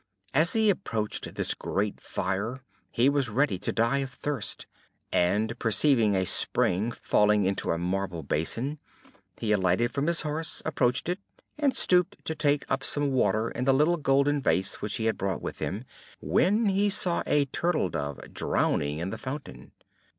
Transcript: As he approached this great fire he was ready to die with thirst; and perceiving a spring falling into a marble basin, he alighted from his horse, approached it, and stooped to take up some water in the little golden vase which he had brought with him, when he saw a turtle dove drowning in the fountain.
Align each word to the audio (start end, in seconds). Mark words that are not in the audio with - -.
As 0.33 0.53
he 0.53 0.71
approached 0.71 1.35
this 1.35 1.53
great 1.53 1.99
fire 2.01 2.63
he 2.89 3.07
was 3.07 3.29
ready 3.29 3.59
to 3.59 3.71
die 3.71 3.99
with 4.01 4.09
thirst; 4.09 4.65
and 5.13 5.59
perceiving 5.59 6.15
a 6.15 6.25
spring 6.25 6.91
falling 6.91 7.43
into 7.43 7.69
a 7.71 7.77
marble 7.77 8.23
basin, 8.23 8.79
he 9.37 9.51
alighted 9.51 9.91
from 9.91 10.07
his 10.07 10.21
horse, 10.21 10.59
approached 10.65 11.07
it, 11.07 11.19
and 11.55 11.75
stooped 11.77 12.25
to 12.25 12.33
take 12.33 12.65
up 12.67 12.83
some 12.83 13.11
water 13.11 13.51
in 13.51 13.65
the 13.65 13.73
little 13.75 13.97
golden 13.97 14.41
vase 14.41 14.81
which 14.81 14.95
he 14.95 15.05
had 15.05 15.19
brought 15.19 15.43
with 15.43 15.59
him, 15.59 15.85
when 16.19 16.65
he 16.69 16.89
saw 16.89 17.21
a 17.27 17.45
turtle 17.45 17.87
dove 17.91 18.19
drowning 18.33 18.97
in 18.97 19.11
the 19.11 19.19
fountain. 19.19 19.71